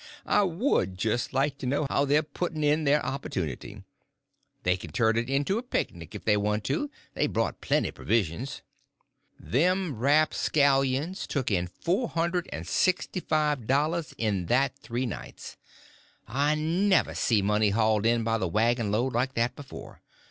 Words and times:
I 0.25 0.41
would 0.41 0.97
just 0.97 1.31
like 1.31 1.59
to 1.59 1.67
know 1.67 1.85
how 1.87 2.05
they're 2.05 2.23
putting 2.23 2.63
in 2.63 2.85
their 2.85 3.05
opportunity. 3.05 3.83
They 4.63 4.75
can 4.75 4.91
turn 4.91 5.15
it 5.15 5.29
into 5.29 5.59
a 5.59 5.61
picnic 5.61 6.15
if 6.15 6.25
they 6.25 6.37
want 6.37 6.63
to—they 6.63 7.27
brought 7.27 7.61
plenty 7.61 7.91
provisions." 7.91 8.63
Them 9.39 9.93
rapscallions 9.95 11.27
took 11.27 11.51
in 11.51 11.67
four 11.67 12.09
hundred 12.09 12.49
and 12.51 12.65
sixty 12.67 13.19
five 13.19 13.67
dollars 13.67 14.15
in 14.17 14.47
that 14.47 14.75
three 14.79 15.05
nights. 15.05 15.57
I 16.27 16.55
never 16.55 17.13
see 17.13 17.43
money 17.43 17.69
hauled 17.69 18.07
in 18.07 18.23
by 18.23 18.39
the 18.39 18.47
wagon 18.47 18.91
load 18.91 19.13
like 19.13 19.35
that 19.35 19.55
before. 19.55 20.01